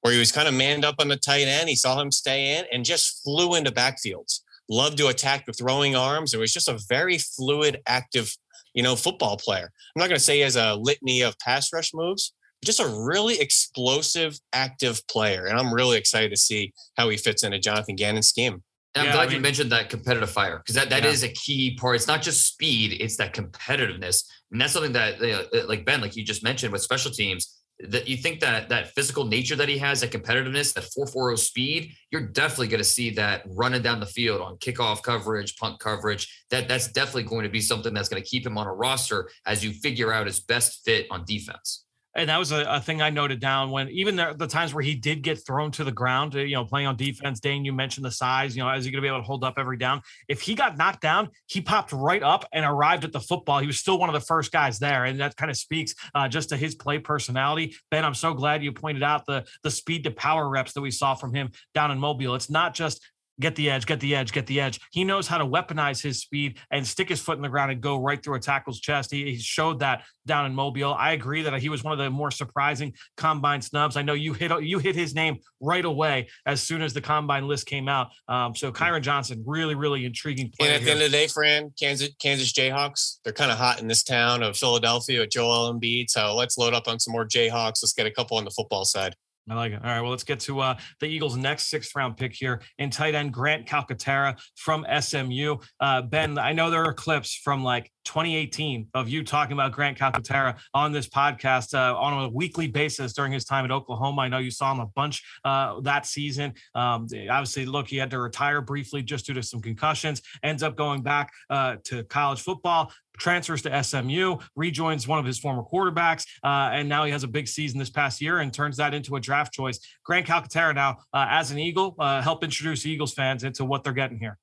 where 0.00 0.12
he 0.12 0.18
was 0.18 0.32
kind 0.32 0.48
of 0.48 0.54
manned 0.54 0.84
up 0.84 0.96
on 0.98 1.08
the 1.08 1.16
tight 1.16 1.46
end. 1.46 1.68
He 1.68 1.76
saw 1.76 2.00
him 2.00 2.10
stay 2.10 2.58
in 2.58 2.64
and 2.72 2.84
just 2.84 3.22
flew 3.22 3.54
into 3.54 3.70
backfields. 3.70 4.40
Loved 4.68 4.98
to 4.98 5.08
attack 5.08 5.46
with 5.46 5.58
throwing 5.58 5.96
arms. 5.96 6.34
It 6.34 6.40
was 6.40 6.52
just 6.52 6.68
a 6.68 6.78
very 6.88 7.18
fluid, 7.18 7.80
active 7.86 8.36
you 8.78 8.84
know, 8.84 8.94
football 8.94 9.36
player. 9.36 9.64
I'm 9.64 10.00
not 10.00 10.06
going 10.06 10.18
to 10.18 10.24
say 10.24 10.36
he 10.36 10.42
has 10.42 10.54
a 10.54 10.76
litany 10.76 11.22
of 11.22 11.36
pass 11.40 11.72
rush 11.72 11.90
moves, 11.92 12.32
just 12.64 12.78
a 12.78 12.86
really 12.86 13.40
explosive, 13.40 14.38
active 14.52 15.04
player. 15.08 15.46
And 15.46 15.58
I'm 15.58 15.74
really 15.74 15.98
excited 15.98 16.30
to 16.30 16.36
see 16.36 16.72
how 16.96 17.08
he 17.08 17.16
fits 17.16 17.42
into 17.42 17.58
Jonathan 17.58 17.96
Gannon's 17.96 18.28
scheme. 18.28 18.62
And 18.94 19.02
I'm 19.02 19.06
yeah, 19.06 19.12
glad 19.14 19.22
I 19.22 19.26
mean, 19.26 19.34
you 19.34 19.40
mentioned 19.40 19.72
that 19.72 19.90
competitive 19.90 20.30
fire 20.30 20.58
because 20.58 20.76
that, 20.76 20.90
that 20.90 21.02
yeah. 21.02 21.10
is 21.10 21.24
a 21.24 21.28
key 21.30 21.74
part. 21.74 21.96
It's 21.96 22.06
not 22.06 22.22
just 22.22 22.46
speed, 22.46 23.00
it's 23.00 23.16
that 23.16 23.34
competitiveness. 23.34 24.22
And 24.52 24.60
that's 24.60 24.74
something 24.74 24.92
that, 24.92 25.20
uh, 25.20 25.66
like 25.66 25.84
Ben, 25.84 26.00
like 26.00 26.14
you 26.14 26.22
just 26.22 26.44
mentioned 26.44 26.72
with 26.72 26.80
special 26.80 27.10
teams, 27.10 27.57
that 27.80 28.08
you 28.08 28.16
think 28.16 28.40
that 28.40 28.68
that 28.68 28.88
physical 28.94 29.24
nature 29.24 29.56
that 29.56 29.68
he 29.68 29.78
has, 29.78 30.00
that 30.00 30.10
competitiveness, 30.10 30.74
that 30.74 30.84
440 30.94 31.36
speed, 31.36 31.92
you're 32.10 32.26
definitely 32.26 32.68
going 32.68 32.78
to 32.78 32.84
see 32.84 33.10
that 33.10 33.42
running 33.46 33.82
down 33.82 34.00
the 34.00 34.06
field 34.06 34.40
on 34.40 34.56
kickoff 34.56 35.02
coverage, 35.02 35.56
punt 35.56 35.78
coverage. 35.78 36.44
That 36.50 36.68
that's 36.68 36.88
definitely 36.88 37.24
going 37.24 37.44
to 37.44 37.50
be 37.50 37.60
something 37.60 37.94
that's 37.94 38.08
going 38.08 38.22
to 38.22 38.28
keep 38.28 38.46
him 38.46 38.58
on 38.58 38.66
a 38.66 38.72
roster 38.72 39.30
as 39.46 39.64
you 39.64 39.72
figure 39.72 40.12
out 40.12 40.26
his 40.26 40.40
best 40.40 40.84
fit 40.84 41.06
on 41.10 41.24
defense 41.24 41.84
and 42.14 42.28
that 42.28 42.38
was 42.38 42.52
a, 42.52 42.64
a, 42.64 42.80
thing 42.80 43.02
I 43.02 43.10
noted 43.10 43.38
down 43.38 43.70
when 43.70 43.88
even 43.90 44.16
the, 44.16 44.34
the, 44.36 44.46
times 44.46 44.72
where 44.72 44.82
he 44.82 44.94
did 44.94 45.22
get 45.22 45.44
thrown 45.46 45.70
to 45.72 45.84
the 45.84 45.92
ground, 45.92 46.34
you 46.34 46.54
know, 46.54 46.64
playing 46.64 46.86
on 46.86 46.96
defense. 46.96 47.38
Dane, 47.38 47.64
you 47.64 47.72
mentioned 47.72 48.04
the 48.04 48.10
size. 48.10 48.56
You 48.56 48.62
know, 48.62 48.70
is 48.72 48.84
he 48.84 48.90
going 48.90 49.02
to 49.02 49.06
be 49.06 49.08
able 49.08 49.20
to 49.20 49.26
hold 49.26 49.44
up 49.44 49.54
every 49.58 49.76
down? 49.76 50.02
If 50.26 50.40
he 50.40 50.54
got 50.54 50.76
knocked 50.76 51.02
down, 51.02 51.28
he 51.46 51.60
popped 51.60 51.92
right 51.92 52.22
up 52.22 52.46
and 52.52 52.64
arrived 52.64 53.04
at 53.04 53.12
the 53.12 53.20
football. 53.20 53.58
He 53.60 53.66
was 53.66 53.78
still 53.78 53.98
one 53.98 54.08
of 54.08 54.14
the 54.14 54.26
first 54.26 54.52
guys 54.52 54.78
there, 54.78 55.04
and 55.04 55.20
that 55.20 55.36
kind 55.36 55.50
of 55.50 55.56
speaks 55.56 55.94
uh, 56.14 56.28
just 56.28 56.48
to 56.48 56.56
his 56.56 56.74
play 56.74 56.98
personality. 56.98 57.76
Ben, 57.90 58.04
I'm 58.04 58.14
so 58.14 58.32
glad 58.34 58.64
you 58.64 58.72
pointed 58.72 59.02
out 59.02 59.26
the 59.26 59.46
the 59.62 59.70
speed 59.70 60.04
to 60.04 60.10
power 60.10 60.48
reps 60.48 60.72
that 60.72 60.80
we 60.80 60.90
saw 60.90 61.14
from 61.14 61.34
him 61.34 61.50
down 61.74 61.90
in 61.90 61.98
Mobile. 61.98 62.34
It's 62.34 62.50
not 62.50 62.74
just 62.74 63.00
get 63.40 63.54
the 63.56 63.70
edge, 63.70 63.86
get 63.86 64.00
the 64.00 64.14
edge, 64.14 64.32
get 64.32 64.46
the 64.46 64.60
edge. 64.60 64.80
He 64.90 65.04
knows 65.04 65.26
how 65.26 65.38
to 65.38 65.46
weaponize 65.46 66.02
his 66.02 66.20
speed 66.20 66.58
and 66.70 66.86
stick 66.86 67.08
his 67.08 67.20
foot 67.20 67.36
in 67.36 67.42
the 67.42 67.48
ground 67.48 67.72
and 67.72 67.80
go 67.80 67.96
right 67.96 68.22
through 68.22 68.36
a 68.36 68.40
tackle's 68.40 68.80
chest. 68.80 69.10
He, 69.10 69.24
he, 69.24 69.38
showed 69.38 69.80
that 69.80 70.04
down 70.26 70.46
in 70.46 70.54
Mobile. 70.54 70.94
I 70.94 71.12
agree 71.12 71.42
that 71.42 71.58
he 71.60 71.68
was 71.68 71.82
one 71.82 71.92
of 71.92 71.98
the 71.98 72.10
more 72.10 72.30
surprising 72.30 72.92
combine 73.16 73.62
snubs. 73.62 73.96
I 73.96 74.02
know 74.02 74.12
you 74.12 74.34
hit 74.34 74.52
you 74.62 74.78
hit 74.78 74.94
his 74.94 75.14
name 75.14 75.38
right 75.60 75.84
away 75.84 76.28
as 76.46 76.62
soon 76.62 76.82
as 76.82 76.92
the 76.92 77.00
combine 77.00 77.48
list 77.48 77.66
came 77.66 77.88
out. 77.88 78.08
Um, 78.28 78.54
so 78.54 78.70
Kyron 78.70 79.02
Johnson, 79.02 79.42
really, 79.46 79.74
really 79.74 80.04
intriguing. 80.04 80.52
player. 80.58 80.72
and 80.72 80.76
at 80.76 80.82
here. 80.82 80.86
the 80.86 80.92
end 80.92 81.06
of 81.06 81.10
the 81.10 81.16
day, 81.16 81.26
Fran, 81.28 81.72
Kansas 81.80 82.10
Kansas 82.20 82.52
Jayhawks, 82.52 83.18
they're 83.24 83.32
kind 83.32 83.50
of 83.50 83.58
hot 83.58 83.80
in 83.80 83.88
this 83.88 84.02
town 84.02 84.42
of 84.42 84.56
Philadelphia 84.56 85.20
with 85.20 85.30
Joel 85.30 85.72
Embiid. 85.72 86.10
So 86.10 86.34
let's 86.34 86.58
load 86.58 86.74
up 86.74 86.88
on 86.88 86.98
some 86.98 87.12
more 87.12 87.26
Jayhawks. 87.26 87.82
Let's 87.82 87.94
get 87.94 88.06
a 88.06 88.10
couple 88.10 88.36
on 88.36 88.44
the 88.44 88.50
football 88.50 88.84
side. 88.84 89.14
I 89.50 89.54
like 89.54 89.72
it. 89.72 89.80
All 89.82 89.90
right. 89.90 90.00
Well, 90.00 90.10
let's 90.10 90.24
get 90.24 90.40
to 90.40 90.60
uh, 90.60 90.78
the 91.00 91.06
Eagles' 91.06 91.36
next 91.36 91.68
sixth 91.68 91.94
round 91.96 92.16
pick 92.16 92.34
here 92.34 92.60
in 92.78 92.90
tight 92.90 93.14
end 93.14 93.32
Grant 93.32 93.66
Calcaterra 93.66 94.38
from 94.56 94.86
SMU. 95.00 95.56
Uh, 95.80 96.02
ben, 96.02 96.38
I 96.38 96.52
know 96.52 96.70
there 96.70 96.84
are 96.84 96.92
clips 96.92 97.34
from 97.34 97.64
like 97.64 97.90
2018 98.04 98.88
of 98.94 99.08
you 99.08 99.22
talking 99.22 99.52
about 99.52 99.72
Grant 99.72 99.98
Calcaterra 99.98 100.58
on 100.74 100.92
this 100.92 101.08
podcast 101.08 101.74
uh, 101.74 101.98
on 101.98 102.24
a 102.24 102.28
weekly 102.28 102.66
basis 102.66 103.12
during 103.12 103.32
his 103.32 103.44
time 103.44 103.64
at 103.64 103.70
Oklahoma. 103.70 104.22
I 104.22 104.28
know 104.28 104.38
you 104.38 104.50
saw 104.50 104.72
him 104.72 104.80
a 104.80 104.86
bunch 104.86 105.22
uh, 105.44 105.80
that 105.80 106.06
season. 106.06 106.54
Um, 106.74 107.06
obviously, 107.30 107.66
look, 107.66 107.88
he 107.88 107.96
had 107.96 108.10
to 108.10 108.18
retire 108.18 108.60
briefly 108.60 109.02
just 109.02 109.26
due 109.26 109.34
to 109.34 109.42
some 109.42 109.60
concussions. 109.60 110.22
Ends 110.42 110.62
up 110.62 110.76
going 110.76 111.02
back 111.02 111.30
uh, 111.50 111.76
to 111.84 112.02
college 112.04 112.40
football 112.40 112.92
transfers 113.18 113.62
to 113.62 113.82
SMU, 113.82 114.36
rejoins 114.56 115.06
one 115.06 115.18
of 115.18 115.24
his 115.24 115.38
former 115.38 115.62
quarterbacks, 115.62 116.24
uh, 116.42 116.70
and 116.72 116.88
now 116.88 117.04
he 117.04 117.12
has 117.12 117.24
a 117.24 117.28
big 117.28 117.48
season 117.48 117.78
this 117.78 117.90
past 117.90 118.20
year 118.20 118.38
and 118.38 118.52
turns 118.52 118.76
that 118.76 118.94
into 118.94 119.16
a 119.16 119.20
draft 119.20 119.52
choice. 119.52 119.78
Grant 120.04 120.26
Calcaterra 120.26 120.74
now, 120.74 120.98
uh, 121.12 121.26
as 121.28 121.50
an 121.50 121.58
Eagle, 121.58 121.94
uh, 121.98 122.22
help 122.22 122.44
introduce 122.44 122.86
Eagles 122.86 123.12
fans 123.12 123.44
into 123.44 123.64
what 123.64 123.84
they're 123.84 123.92
getting 123.92 124.18
here. 124.18 124.38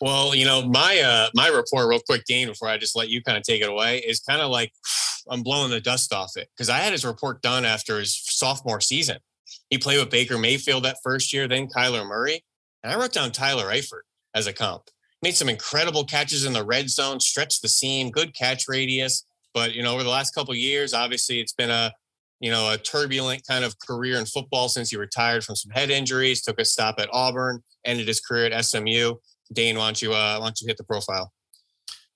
Well, 0.00 0.34
you 0.34 0.44
know, 0.44 0.62
my 0.62 1.00
uh, 1.00 1.28
my 1.34 1.48
report, 1.48 1.88
real 1.88 2.00
quick, 2.00 2.24
Dean, 2.24 2.48
before 2.48 2.68
I 2.68 2.78
just 2.78 2.96
let 2.96 3.08
you 3.08 3.22
kind 3.22 3.38
of 3.38 3.44
take 3.44 3.62
it 3.62 3.68
away, 3.68 3.98
is 3.98 4.20
kind 4.20 4.40
of 4.40 4.50
like 4.50 4.72
I'm 5.30 5.42
blowing 5.42 5.70
the 5.70 5.80
dust 5.80 6.12
off 6.12 6.32
it 6.36 6.48
because 6.54 6.68
I 6.68 6.78
had 6.78 6.92
his 6.92 7.04
report 7.04 7.42
done 7.42 7.64
after 7.64 7.98
his 7.98 8.14
sophomore 8.14 8.80
season. 8.80 9.18
He 9.70 9.78
played 9.78 9.98
with 9.98 10.10
Baker 10.10 10.36
Mayfield 10.36 10.84
that 10.84 10.98
first 11.02 11.32
year, 11.32 11.48
then 11.48 11.68
Kyler 11.68 12.06
Murray, 12.06 12.44
and 12.82 12.92
I 12.92 12.96
wrote 12.98 13.12
down 13.12 13.30
Tyler 13.30 13.66
Eifert 13.66 14.02
as 14.34 14.46
a 14.46 14.52
comp 14.52 14.90
made 15.24 15.34
some 15.34 15.48
incredible 15.48 16.04
catches 16.04 16.44
in 16.44 16.52
the 16.52 16.62
red 16.62 16.90
zone, 16.90 17.18
stretched 17.18 17.62
the 17.62 17.68
seam, 17.68 18.10
good 18.10 18.34
catch 18.34 18.68
radius. 18.68 19.26
But 19.54 19.74
you 19.74 19.82
know, 19.82 19.94
over 19.94 20.02
the 20.02 20.10
last 20.10 20.34
couple 20.34 20.54
years, 20.54 20.92
obviously 20.92 21.40
it's 21.40 21.54
been 21.54 21.70
a 21.70 21.92
you 22.40 22.50
know 22.50 22.70
a 22.70 22.76
turbulent 22.76 23.42
kind 23.48 23.64
of 23.64 23.74
career 23.78 24.18
in 24.18 24.26
football 24.26 24.68
since 24.68 24.90
he 24.90 24.96
retired 24.98 25.42
from 25.42 25.56
some 25.56 25.70
head 25.70 25.90
injuries, 25.90 26.42
took 26.42 26.60
a 26.60 26.64
stop 26.64 26.96
at 26.98 27.08
Auburn, 27.10 27.64
ended 27.86 28.06
his 28.06 28.20
career 28.20 28.46
at 28.46 28.64
SMU. 28.64 29.14
Dane, 29.52 29.78
why 29.78 29.86
don't 29.86 30.02
you 30.02 30.12
uh, 30.12 30.36
why 30.38 30.46
don't 30.46 30.60
you 30.60 30.68
hit 30.68 30.76
the 30.76 30.84
profile? 30.84 31.32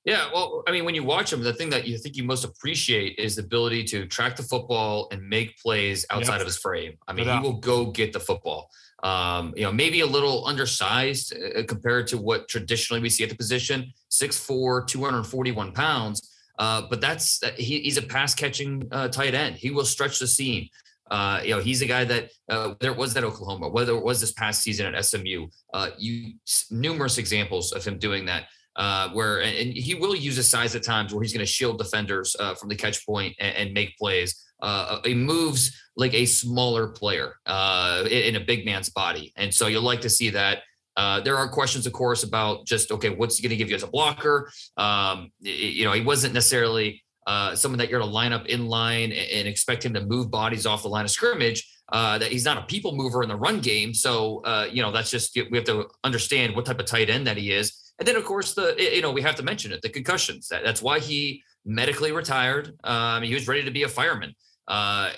Yeah, 0.08 0.30
well, 0.32 0.62
I 0.66 0.72
mean, 0.72 0.84
when 0.84 0.94
you 0.94 1.04
watch 1.04 1.32
him, 1.32 1.42
the 1.42 1.52
thing 1.52 1.70
that 1.70 1.86
you 1.86 1.98
think 1.98 2.16
you 2.16 2.24
most 2.24 2.44
appreciate 2.44 3.18
is 3.18 3.36
the 3.36 3.42
ability 3.42 3.84
to 3.84 4.06
track 4.06 4.36
the 4.36 4.42
football 4.42 5.08
and 5.12 5.22
make 5.28 5.58
plays 5.58 6.06
outside 6.10 6.34
yep. 6.34 6.40
of 6.42 6.46
his 6.46 6.58
frame. 6.58 6.94
I 7.06 7.12
mean, 7.12 7.28
he 7.28 7.38
will 7.40 7.58
go 7.58 7.90
get 7.90 8.12
the 8.12 8.20
football 8.20 8.70
um, 9.02 9.52
you 9.56 9.62
know, 9.62 9.72
maybe 9.72 10.00
a 10.00 10.06
little 10.06 10.46
undersized 10.46 11.32
uh, 11.34 11.62
compared 11.64 12.06
to 12.08 12.18
what 12.18 12.48
traditionally 12.48 13.00
we 13.00 13.08
see 13.08 13.22
at 13.22 13.30
the 13.30 13.36
position, 13.36 13.92
6'4, 14.10 14.86
241 14.86 15.72
pounds. 15.72 16.34
Uh, 16.58 16.82
but 16.90 17.00
that's 17.00 17.40
uh, 17.42 17.50
he, 17.56 17.80
he's 17.80 17.96
a 17.96 18.02
pass 18.02 18.34
catching 18.34 18.88
uh, 18.90 19.08
tight 19.08 19.34
end. 19.34 19.54
He 19.54 19.70
will 19.70 19.84
stretch 19.84 20.18
the 20.18 20.26
seam. 20.26 20.68
Uh, 21.10 21.40
you 21.42 21.50
know, 21.50 21.60
he's 21.60 21.80
a 21.80 21.86
guy 21.86 22.04
that 22.04 22.30
uh, 22.48 22.74
there 22.80 22.92
was 22.92 23.14
that 23.14 23.24
Oklahoma, 23.24 23.68
whether 23.68 23.96
it 23.96 24.02
was 24.02 24.20
this 24.20 24.32
past 24.32 24.62
season 24.62 24.92
at 24.92 25.04
SMU, 25.04 25.46
uh, 25.72 25.90
you 25.96 26.34
numerous 26.70 27.16
examples 27.16 27.72
of 27.72 27.84
him 27.84 27.98
doing 27.98 28.26
that. 28.26 28.46
Uh, 28.78 29.08
where 29.10 29.42
and, 29.42 29.72
he 29.72 29.94
will 29.94 30.14
use 30.14 30.36
his 30.36 30.48
size 30.48 30.72
at 30.76 30.84
times 30.84 31.12
where 31.12 31.20
he's 31.20 31.32
going 31.32 31.44
to 31.44 31.52
shield 31.52 31.78
defenders 31.78 32.36
uh, 32.38 32.54
from 32.54 32.68
the 32.68 32.76
catch 32.76 33.04
point 33.04 33.34
and, 33.40 33.56
and 33.56 33.74
make 33.74 33.96
plays 33.98 34.48
uh, 34.60 35.00
he 35.04 35.14
moves 35.14 35.76
like 35.96 36.14
a 36.14 36.24
smaller 36.24 36.88
player 36.88 37.36
uh, 37.46 38.04
in 38.10 38.36
a 38.36 38.40
big 38.40 38.64
man's 38.64 38.88
body. 38.88 39.32
And 39.36 39.52
so 39.52 39.66
you'll 39.66 39.82
like 39.82 40.00
to 40.02 40.10
see 40.10 40.30
that. 40.30 40.62
Uh, 40.96 41.20
there 41.20 41.36
are 41.36 41.48
questions, 41.48 41.86
of 41.86 41.92
course, 41.92 42.24
about 42.24 42.66
just, 42.66 42.90
okay, 42.90 43.10
what's 43.10 43.36
he 43.36 43.42
going 43.42 43.50
to 43.50 43.56
give 43.56 43.70
you 43.70 43.76
as 43.76 43.84
a 43.84 43.88
blocker? 43.88 44.50
Um, 44.76 45.30
you 45.40 45.84
know, 45.84 45.92
he 45.92 46.00
wasn't 46.00 46.34
necessarily 46.34 47.04
uh, 47.26 47.54
someone 47.54 47.78
that 47.78 47.88
you're 47.88 48.00
going 48.00 48.10
to 48.10 48.14
line 48.14 48.32
up 48.32 48.46
in 48.46 48.66
line 48.66 49.12
and, 49.12 49.30
and 49.30 49.48
expect 49.48 49.84
him 49.84 49.94
to 49.94 50.04
move 50.04 50.30
bodies 50.30 50.66
off 50.66 50.82
the 50.82 50.88
line 50.88 51.04
of 51.04 51.10
scrimmage. 51.10 51.72
Uh, 51.90 52.18
that 52.18 52.30
he's 52.30 52.44
not 52.44 52.58
a 52.58 52.62
people 52.66 52.94
mover 52.94 53.22
in 53.22 53.30
the 53.30 53.36
run 53.36 53.60
game. 53.60 53.94
So, 53.94 54.42
uh, 54.44 54.68
you 54.70 54.82
know, 54.82 54.92
that's 54.92 55.10
just, 55.10 55.34
we 55.34 55.56
have 55.56 55.64
to 55.66 55.88
understand 56.04 56.54
what 56.54 56.66
type 56.66 56.80
of 56.80 56.84
tight 56.84 57.08
end 57.08 57.26
that 57.26 57.38
he 57.38 57.50
is. 57.50 57.77
And 57.98 58.06
then, 58.06 58.16
of 58.16 58.24
course, 58.24 58.54
the, 58.54 58.76
you 58.78 59.02
know, 59.02 59.12
we 59.12 59.22
have 59.22 59.34
to 59.36 59.42
mention 59.42 59.72
it 59.72 59.82
the 59.82 59.88
concussions. 59.88 60.48
That, 60.48 60.62
that's 60.64 60.82
why 60.82 61.00
he 61.00 61.42
medically 61.64 62.12
retired. 62.12 62.72
Um, 62.84 63.22
he 63.22 63.34
was 63.34 63.48
ready 63.48 63.64
to 63.64 63.70
be 63.70 63.82
a 63.82 63.88
fireman 63.88 64.34
uh, 64.68 65.10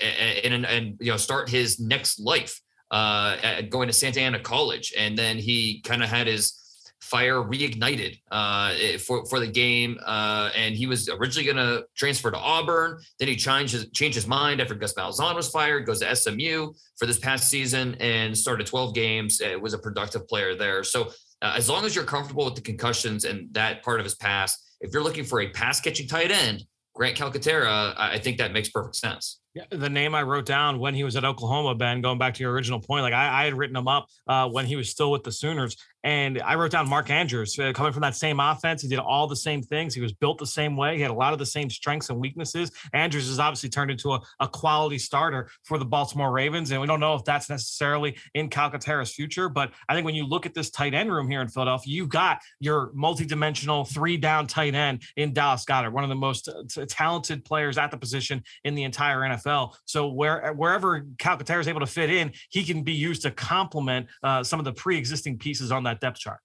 and, 0.45 0.55
and, 0.55 0.67
and, 0.67 0.97
you 1.01 1.11
know, 1.11 1.17
start 1.17 1.51
his 1.51 1.79
next 1.79 2.19
life 2.21 2.61
uh, 2.91 3.63
going 3.69 3.89
to 3.89 3.93
Santa 3.93 4.21
Ana 4.21 4.41
College. 4.41 4.93
And 4.97 5.17
then 5.17 5.37
he 5.37 5.81
kind 5.83 6.03
of 6.03 6.09
had 6.09 6.27
his, 6.27 6.61
fire 7.01 7.43
reignited 7.43 8.21
uh, 8.31 8.75
for 8.99 9.25
for 9.27 9.41
the 9.41 9.47
game, 9.47 9.99
uh, 10.05 10.51
and 10.55 10.77
he 10.77 10.87
was 10.87 11.09
originally 11.09 11.45
going 11.45 11.57
to 11.57 11.85
transfer 11.97 12.31
to 12.31 12.37
Auburn. 12.37 13.01
Then 13.19 13.29
he 13.29 13.37
changed 13.37 13.73
his, 13.73 13.91
changed 13.91 14.15
his 14.15 14.27
mind 14.27 14.61
after 14.61 14.75
Gus 14.75 14.95
Malzahn 14.95 15.35
was 15.35 15.49
fired. 15.49 15.87
Goes 15.87 16.01
to 16.01 16.15
SMU 16.15 16.73
for 16.99 17.07
this 17.07 17.19
past 17.19 17.51
season 17.51 17.97
and 18.01 18.37
started 18.37 18.67
12 18.67 18.95
games. 18.95 19.41
It 19.41 19.61
was 19.61 19.75
a 19.75 19.79
productive 19.79 20.29
player 20.29 20.55
there. 20.55 20.85
So 20.85 21.11
uh, 21.43 21.55
as 21.57 21.69
long 21.69 21.85
as 21.85 21.95
you're 21.95 22.05
comfortable 22.05 22.45
with 22.45 22.55
the 22.55 22.61
concussions 22.61 23.25
and 23.25 23.53
that 23.55 23.83
part 23.83 24.01
of 24.01 24.05
his 24.05 24.15
past, 24.15 24.77
if 24.81 24.93
you're 24.93 25.03
looking 25.03 25.25
for 25.25 25.41
a 25.41 25.49
pass 25.51 25.81
catching 25.81 26.07
tight 26.07 26.31
end, 26.31 26.65
Grant 26.95 27.17
Calcaterra, 27.17 27.95
I 27.97 28.19
think 28.19 28.39
that 28.39 28.53
makes 28.53 28.69
perfect 28.69 28.97
sense. 28.97 29.41
Yeah, 29.53 29.65
the 29.71 29.91
name 29.91 30.15
I 30.15 30.23
wrote 30.23 30.47
down 30.47 30.79
when 30.79 30.95
he 30.95 31.03
was 31.03 31.17
at 31.17 31.25
Oklahoma, 31.25 31.75
Ben, 31.75 32.01
going 32.01 32.19
back 32.19 32.35
to 32.35 32.43
your 32.43 32.53
original 32.53 32.79
point, 32.79 33.03
like 33.03 33.13
I, 33.13 33.43
I 33.43 33.45
had 33.47 33.55
written 33.55 33.75
him 33.75 33.89
up 33.89 34.07
uh, 34.29 34.49
when 34.49 34.65
he 34.65 34.77
was 34.77 34.89
still 34.89 35.11
with 35.11 35.25
the 35.25 35.33
Sooners. 35.33 35.77
And 36.03 36.41
I 36.41 36.55
wrote 36.55 36.71
down 36.71 36.89
Mark 36.89 37.11
Andrews 37.11 37.59
uh, 37.59 37.73
coming 37.75 37.93
from 37.93 38.03
that 38.03 38.17
same 38.17 38.41
offense. 38.41 38.81
He 38.81 38.89
did 38.89 38.99
all 38.99 39.27
the 39.27 39.37
same 39.37 39.63
things. 39.63 39.95
He 39.95 40.01
was 40.01 40.13
built 40.13 40.39
the 40.39 40.47
same 40.47 40.77
way. 40.77 40.97
He 40.97 41.03
had 41.03 41.11
a 41.11 41.15
lot 41.15 41.33
of 41.33 41.39
the 41.39 41.47
same 41.47 41.69
strengths 41.69 42.09
and 42.09 42.19
weaknesses. 42.19 42.71
Andrews 42.95 43.29
has 43.29 43.39
obviously 43.39 43.69
turned 43.69 43.91
into 43.91 44.13
a, 44.13 44.21
a 44.39 44.49
quality 44.49 44.99
starter 44.99 45.51
for 45.65 45.79
the 45.79 45.85
Baltimore 45.85 46.33
Ravens. 46.33 46.71
And 46.71 46.81
we 46.81 46.87
don't 46.87 47.01
know 47.01 47.15
if 47.15 47.25
that's 47.25 47.51
necessarily 47.51 48.17
in 48.35 48.49
Calcaterra's 48.49 49.13
future. 49.13 49.49
But 49.49 49.73
I 49.89 49.95
think 49.95 50.07
when 50.07 50.15
you 50.15 50.27
look 50.27 50.47
at 50.47 50.55
this 50.55 50.71
tight 50.71 50.95
end 50.95 51.13
room 51.13 51.29
here 51.29 51.43
in 51.43 51.49
Philadelphia, 51.49 51.93
you 51.93 52.07
got 52.07 52.39
your 52.61 52.93
multi-dimensional 52.95 53.85
three 53.85 54.17
down 54.17 54.47
tight 54.47 54.75
end 54.75 55.03
in 55.17 55.35
Dallas 55.35 55.65
Goedert, 55.67 55.93
one 55.93 56.05
of 56.05 56.11
the 56.11 56.17
most 56.17 56.49
uh, 56.49 56.63
t- 56.69 56.87
talented 56.87 57.45
players 57.45 57.77
at 57.77 57.91
the 57.91 57.99
position 57.99 58.43
in 58.65 58.75
the 58.75 58.85
entire 58.85 59.19
NFL. 59.19 59.40
So 59.85 60.09
where 60.09 60.53
wherever 60.53 61.03
Calcaterra 61.19 61.61
is 61.61 61.69
able 61.69 61.81
to 61.81 61.87
fit 61.87 62.11
in, 62.11 62.33
he 62.51 62.65
can 62.65 62.83
be 62.83 62.93
used 62.93 63.23
to 63.23 63.31
complement 63.31 64.07
uh, 64.23 64.43
some 64.43 64.59
of 64.59 64.65
the 64.65 64.73
pre-existing 64.73 65.39
pieces 65.39 65.73
on 65.73 65.85
that 65.85 66.01
depth 66.01 66.19
chart. 66.19 66.41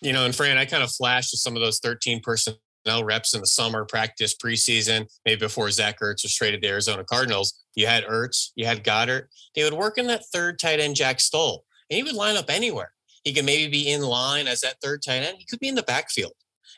You 0.00 0.12
know, 0.12 0.24
and 0.24 0.34
Fran, 0.34 0.58
I 0.58 0.64
kind 0.64 0.82
of 0.82 0.90
flashed 0.90 1.36
some 1.36 1.56
of 1.56 1.62
those 1.62 1.78
13 1.78 2.20
personnel 2.20 2.58
reps 3.02 3.34
in 3.34 3.40
the 3.40 3.46
summer, 3.46 3.84
practice, 3.84 4.34
preseason, 4.36 5.06
maybe 5.24 5.38
before 5.38 5.70
Zach 5.70 6.00
Ertz 6.00 6.22
was 6.22 6.34
traded 6.34 6.60
to 6.60 6.66
the 6.66 6.72
Arizona 6.72 7.04
Cardinals. 7.04 7.64
You 7.74 7.86
had 7.86 8.04
Ertz, 8.04 8.50
you 8.54 8.66
had 8.66 8.84
Goedert. 8.84 9.28
They 9.54 9.64
would 9.64 9.72
work 9.72 9.96
in 9.98 10.06
that 10.08 10.26
third 10.32 10.58
tight 10.58 10.80
end, 10.80 10.96
Jack 10.96 11.20
Stoll, 11.20 11.64
and 11.90 11.96
he 11.96 12.02
would 12.02 12.14
line 12.14 12.36
up 12.36 12.50
anywhere. 12.50 12.92
He 13.24 13.32
could 13.32 13.46
maybe 13.46 13.70
be 13.70 13.90
in 13.90 14.02
line 14.02 14.46
as 14.46 14.60
that 14.60 14.76
third 14.82 15.02
tight 15.02 15.22
end. 15.22 15.38
He 15.38 15.46
could 15.46 15.60
be 15.60 15.68
in 15.68 15.74
the 15.74 15.82
backfield. 15.82 16.34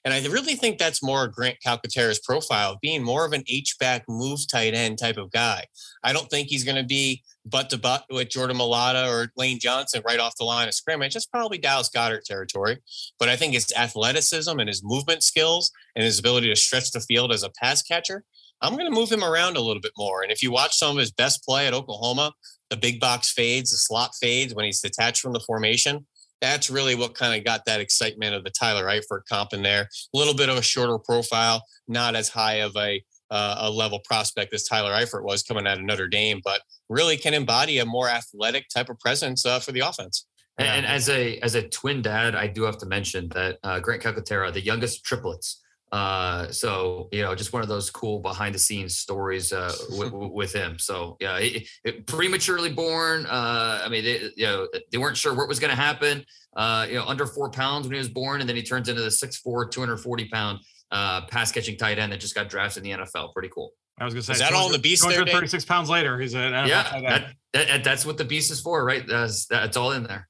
And 0.07 0.15
I 0.15 0.25
really 0.29 0.55
think 0.55 0.79
that's 0.79 1.03
more 1.03 1.27
Grant 1.27 1.57
Calcaterra's 1.67 2.21
profile, 2.21 2.79
being 2.81 3.03
more 3.03 3.27
of 3.27 3.33
an 3.33 3.43
H-back 3.49 4.05
move 4.09 4.39
tight 4.49 4.73
end 4.73 4.99
type 4.99 5.17
of 5.17 5.33
guy. 5.33 5.65
I 6.05 6.13
don't 6.13 6.31
think 6.31 6.47
he's 6.47 6.63
going 6.63 6.77
to 6.77 6.85
be 6.85 7.25
butt 7.45 7.71
to 7.71 7.79
butt 7.79 8.05
with 8.09 8.29
Jordan 8.29 8.57
Mailata 8.57 9.11
or 9.11 9.33
Lane 9.37 9.59
Johnson 9.59 10.03
right 10.07 10.21
off 10.21 10.37
the 10.37 10.45
line 10.45 10.69
of 10.69 10.75
scrimmage. 10.75 11.15
That's 11.15 11.27
probably 11.27 11.59
Dallas 11.59 11.91
Goedert 11.91 12.23
territory. 12.23 12.79
But 13.19 13.29
I 13.29 13.35
think 13.35 13.55
his 13.55 13.73
athleticism 13.77 14.57
and 14.57 14.69
his 14.69 14.85
movement 14.85 15.25
skills 15.25 15.73
and 15.97 16.05
his 16.05 16.21
ability 16.21 16.51
to 16.51 16.57
stretch 16.57 16.93
the 16.93 17.01
field 17.01 17.33
as 17.33 17.43
a 17.43 17.51
pass 17.61 17.83
catcher, 17.83 18.23
I'm 18.63 18.75
going 18.75 18.89
to 18.89 18.97
move 18.97 19.11
him 19.11 19.25
around 19.25 19.57
a 19.57 19.61
little 19.61 19.83
bit 19.83 19.93
more. 19.99 20.23
And 20.23 20.31
if 20.31 20.41
you 20.41 20.53
watch 20.53 20.77
some 20.77 20.93
of 20.93 21.01
his 21.01 21.11
best 21.11 21.43
play 21.43 21.67
at 21.67 21.75
Oklahoma, 21.75 22.33
the 22.71 22.77
big 22.77 23.01
box 23.01 23.33
fades, 23.33 23.73
the 23.73 23.77
slot 23.77 24.13
fades 24.21 24.55
when 24.55 24.67
he's 24.67 24.81
detached 24.81 25.21
from 25.21 25.33
the 25.33 25.41
formation, 25.41 26.07
that's 26.41 26.71
really 26.71 26.95
what 26.95 27.15
kind 27.15 27.39
of 27.39 27.45
got 27.45 27.65
that 27.67 27.81
excitement 27.81 28.35
of 28.35 28.45
the 28.45 28.51
Tyler 28.51 28.87
Eifert 28.87 29.23
comp 29.29 29.53
in 29.53 29.63
there. 29.63 29.83
A 29.83 30.19
little 30.19 30.35
bit 30.35 30.49
of 30.49 30.57
a 30.57 30.63
shorter 30.63 30.99
profile, 30.99 31.63
not 31.89 32.15
as 32.15 32.29
high 32.29 32.57
of 32.57 32.77
a 32.77 33.03
uh, 33.31 33.57
a 33.59 33.71
level 33.71 34.01
prospect 34.05 34.55
as 34.55 34.65
Tyler 34.65 34.93
Eifert 34.93 35.25
was 35.25 35.43
coming 35.43 35.67
out 35.67 35.79
of 35.79 35.85
Notre 35.85 36.07
Dame, 36.09 36.41
but 36.45 36.61
really 36.89 37.17
can 37.17 37.35
embody 37.35 37.79
a 37.79 37.85
more 37.85 38.09
athletic 38.09 38.69
type 38.69 38.89
of 38.89 38.99
presence 39.01 39.45
uh, 39.45 39.59
for 39.59 39.73
the 39.73 39.81
offense. 39.81 40.27
And, 40.59 40.69
and, 40.69 40.87
as 40.87 41.09
a 41.09 41.39
as 41.41 41.55
a 41.55 41.69
twin 41.69 42.03
dad, 42.03 42.35
I 42.35 42.47
do 42.47 42.63
have 42.63 42.79
to 42.79 42.87
mention 42.87 43.29
that 43.31 43.59
uh, 43.63 43.81
Grant 43.81 44.03
Calcaterra, 44.03 44.53
the 44.53 44.61
youngest 44.61 45.05
triplets. 45.05 45.63
Uh, 45.97 46.53
so 46.53 47.09
you 47.11 47.23
know, 47.23 47.35
just 47.35 47.55
one 47.55 47.63
of 47.63 47.69
those 47.69 47.89
cool 47.89 48.19
behind 48.19 48.55
the 48.55 48.59
scenes 48.59 48.99
stories 48.99 49.51
uh, 49.51 49.73
with, 49.93 50.13
with 50.13 50.53
him. 50.53 50.79
So 50.79 51.17
yeah, 51.21 51.41
he, 51.41 51.67
he, 51.85 51.93
prematurely 51.93 52.71
born. 52.71 53.25
Uh, 53.25 53.81
I 53.83 53.89
mean, 53.89 54.05
they, 54.05 54.31
you 54.37 54.45
know, 54.45 54.69
they 54.93 54.99
weren't 54.99 55.17
sure 55.17 55.33
what 55.33 55.49
was 55.49 55.59
going 55.59 55.71
to 55.71 55.81
happen. 55.81 56.23
Uh, 56.55 56.87
you 56.87 56.97
know, 56.97 57.07
under 57.07 57.25
four 57.27 57.51
pounds 57.51 57.87
when 57.87 57.95
he 57.95 57.99
was 57.99 58.11
born, 58.11 58.41
and 58.41 58.49
then 58.49 58.57
he 58.57 58.63
turns 58.63 58.91
into 58.91 59.01
the 59.01 59.09
6'4", 59.09 59.71
240 59.71 60.29
pound 60.29 60.59
uh, 60.91 61.23
pass 61.29 61.51
catching 61.51 61.79
tight 61.79 61.99
end 61.99 62.13
that 62.13 62.21
just 62.21 62.35
got 62.35 62.51
drafted 62.51 62.85
in 62.85 62.99
the 62.99 63.05
NFL. 63.05 63.33
Pretty 63.33 63.49
cool. 63.49 63.73
I 63.99 64.05
was 64.05 64.13
going 64.13 64.21
to 64.21 64.27
say, 64.27 64.33
is 64.35 64.41
that 64.41 64.53
all 64.53 64.67
in 64.67 64.73
the 64.73 64.79
beast? 64.79 65.03
236 65.03 65.65
there, 65.65 65.75
pounds 65.75 65.89
later, 65.89 66.21
he's 66.21 66.35
an 66.35 66.53
NFL 66.53 66.69
yeah. 66.69 67.01
That, 67.01 67.35
that, 67.55 67.85
that's 67.85 68.05
what 68.05 68.19
the 68.19 68.25
beast 68.27 68.51
is 68.51 68.61
for, 68.61 68.85
right? 68.85 69.07
That's 69.07 69.47
that's 69.47 69.79
all 69.79 69.93
in 69.93 70.03
there. 70.03 70.29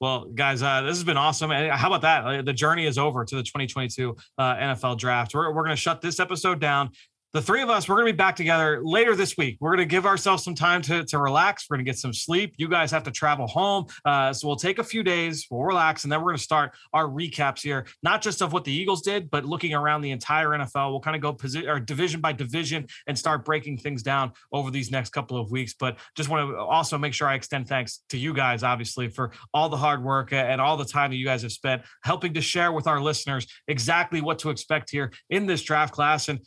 Well, 0.00 0.24
guys, 0.34 0.62
uh, 0.62 0.80
this 0.80 0.96
has 0.96 1.04
been 1.04 1.18
awesome. 1.18 1.50
And 1.50 1.70
how 1.70 1.92
about 1.92 2.00
that? 2.02 2.46
The 2.46 2.54
journey 2.54 2.86
is 2.86 2.96
over 2.96 3.22
to 3.22 3.36
the 3.36 3.42
2022 3.42 4.16
uh, 4.38 4.56
NFL 4.56 4.96
draft. 4.96 5.34
We're, 5.34 5.52
we're 5.52 5.62
going 5.62 5.76
to 5.76 5.80
shut 5.80 6.00
this 6.00 6.18
episode 6.18 6.58
down 6.58 6.90
the 7.32 7.40
three 7.40 7.62
of 7.62 7.70
us, 7.70 7.88
we're 7.88 7.94
going 7.94 8.08
to 8.08 8.12
be 8.12 8.16
back 8.16 8.34
together 8.34 8.80
later 8.82 9.14
this 9.14 9.36
week. 9.36 9.56
We're 9.60 9.70
going 9.70 9.88
to 9.88 9.90
give 9.90 10.04
ourselves 10.04 10.42
some 10.42 10.56
time 10.56 10.82
to, 10.82 11.04
to 11.04 11.18
relax. 11.18 11.66
We're 11.70 11.76
going 11.76 11.84
to 11.84 11.88
get 11.88 11.98
some 11.98 12.12
sleep. 12.12 12.54
You 12.58 12.68
guys 12.68 12.90
have 12.90 13.04
to 13.04 13.12
travel 13.12 13.46
home. 13.46 13.86
Uh, 14.04 14.32
so 14.32 14.48
we'll 14.48 14.56
take 14.56 14.80
a 14.80 14.84
few 14.84 15.04
days, 15.04 15.46
we'll 15.48 15.62
relax, 15.62 16.02
and 16.02 16.12
then 16.12 16.20
we're 16.20 16.30
going 16.30 16.38
to 16.38 16.42
start 16.42 16.72
our 16.92 17.06
recaps 17.06 17.62
here, 17.62 17.86
not 18.02 18.20
just 18.20 18.42
of 18.42 18.52
what 18.52 18.64
the 18.64 18.72
Eagles 18.72 19.02
did, 19.02 19.30
but 19.30 19.44
looking 19.44 19.74
around 19.74 20.00
the 20.00 20.10
entire 20.10 20.48
NFL. 20.48 20.90
We'll 20.90 21.00
kind 21.00 21.14
of 21.14 21.22
go 21.22 21.32
position 21.32 21.68
or 21.68 21.78
division 21.78 22.20
by 22.20 22.32
division 22.32 22.88
and 23.06 23.16
start 23.16 23.44
breaking 23.44 23.78
things 23.78 24.02
down 24.02 24.32
over 24.52 24.72
these 24.72 24.90
next 24.90 25.10
couple 25.10 25.36
of 25.36 25.52
weeks. 25.52 25.72
But 25.78 25.98
just 26.16 26.28
want 26.28 26.50
to 26.50 26.56
also 26.58 26.98
make 26.98 27.14
sure 27.14 27.28
I 27.28 27.34
extend 27.34 27.68
thanks 27.68 28.02
to 28.08 28.18
you 28.18 28.34
guys, 28.34 28.64
obviously, 28.64 29.08
for 29.08 29.30
all 29.54 29.68
the 29.68 29.76
hard 29.76 30.02
work 30.02 30.32
and 30.32 30.60
all 30.60 30.76
the 30.76 30.84
time 30.84 31.10
that 31.10 31.16
you 31.16 31.24
guys 31.24 31.42
have 31.42 31.52
spent 31.52 31.82
helping 32.02 32.34
to 32.34 32.40
share 32.40 32.72
with 32.72 32.88
our 32.88 33.00
listeners 33.00 33.46
exactly 33.68 34.20
what 34.20 34.40
to 34.40 34.50
expect 34.50 34.90
here 34.90 35.12
in 35.28 35.46
this 35.46 35.62
draft 35.62 35.94
class. 35.94 36.28
And 36.28 36.40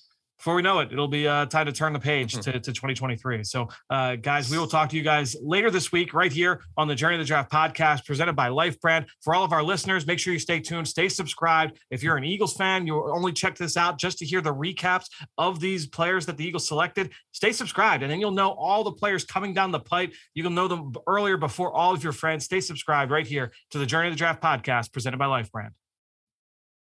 before 0.43 0.55
we 0.55 0.61
know 0.61 0.79
it, 0.79 0.91
it'll 0.91 1.07
be 1.07 1.25
uh, 1.25 1.45
time 1.45 1.65
to 1.67 1.71
turn 1.71 1.93
the 1.93 1.99
page 1.99 2.33
to, 2.33 2.51
to 2.51 2.59
2023. 2.59 3.45
So, 3.45 3.69
uh, 3.89 4.17
guys, 4.17 4.51
we 4.51 4.57
will 4.57 4.67
talk 4.67 4.89
to 4.89 4.97
you 4.97 5.01
guys 5.01 5.37
later 5.41 5.71
this 5.71 5.93
week, 5.93 6.13
right 6.13 6.33
here 6.33 6.59
on 6.75 6.89
the 6.89 6.95
Journey 6.95 7.15
of 7.15 7.19
the 7.19 7.25
Draft 7.25 7.49
podcast, 7.49 8.05
presented 8.05 8.33
by 8.33 8.49
Life 8.49 8.77
Brand. 8.81 9.05
For 9.21 9.33
all 9.33 9.45
of 9.45 9.53
our 9.53 9.63
listeners, 9.63 10.05
make 10.05 10.19
sure 10.19 10.33
you 10.33 10.39
stay 10.39 10.59
tuned, 10.59 10.89
stay 10.89 11.07
subscribed. 11.07 11.79
If 11.89 12.03
you're 12.03 12.17
an 12.17 12.25
Eagles 12.25 12.57
fan, 12.57 12.85
you'll 12.85 13.09
only 13.15 13.31
check 13.31 13.55
this 13.55 13.77
out 13.77 13.97
just 13.97 14.17
to 14.17 14.25
hear 14.25 14.41
the 14.41 14.53
recaps 14.53 15.05
of 15.37 15.61
these 15.61 15.87
players 15.87 16.25
that 16.25 16.35
the 16.35 16.45
Eagles 16.45 16.67
selected. 16.67 17.13
Stay 17.31 17.53
subscribed, 17.53 18.03
and 18.03 18.11
then 18.11 18.19
you'll 18.19 18.31
know 18.31 18.51
all 18.51 18.83
the 18.83 18.91
players 18.91 19.23
coming 19.23 19.53
down 19.53 19.71
the 19.71 19.79
pipe. 19.79 20.13
You 20.33 20.43
will 20.43 20.51
know 20.51 20.67
them 20.67 20.91
earlier 21.07 21.37
before 21.37 21.71
all 21.71 21.93
of 21.93 22.03
your 22.03 22.11
friends. 22.11 22.43
Stay 22.43 22.59
subscribed 22.59 23.11
right 23.11 23.25
here 23.25 23.53
to 23.71 23.77
the 23.77 23.85
Journey 23.85 24.09
of 24.09 24.13
the 24.13 24.17
Draft 24.17 24.43
podcast, 24.43 24.91
presented 24.91 25.19
by 25.19 25.27
Life 25.27 25.49
Brand. 25.53 25.71